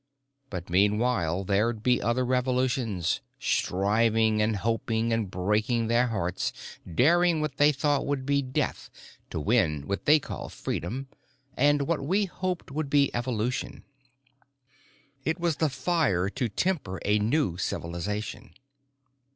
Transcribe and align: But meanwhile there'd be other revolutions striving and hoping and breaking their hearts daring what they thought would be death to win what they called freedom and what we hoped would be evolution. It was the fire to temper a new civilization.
But 0.49 0.67
meanwhile 0.67 1.43
there'd 1.43 1.83
be 1.83 2.01
other 2.01 2.25
revolutions 2.25 3.21
striving 3.39 4.41
and 4.41 4.55
hoping 4.55 5.13
and 5.13 5.29
breaking 5.29 5.89
their 5.89 6.07
hearts 6.07 6.51
daring 6.91 7.39
what 7.39 7.57
they 7.57 7.71
thought 7.71 8.07
would 8.07 8.25
be 8.25 8.41
death 8.41 8.89
to 9.29 9.39
win 9.39 9.83
what 9.85 10.05
they 10.05 10.17
called 10.17 10.53
freedom 10.53 11.07
and 11.55 11.83
what 11.83 12.01
we 12.03 12.25
hoped 12.25 12.71
would 12.71 12.89
be 12.89 13.13
evolution. 13.13 13.83
It 15.23 15.39
was 15.39 15.57
the 15.57 15.69
fire 15.69 16.31
to 16.31 16.49
temper 16.49 16.99
a 17.05 17.19
new 17.19 17.57
civilization. 17.57 18.55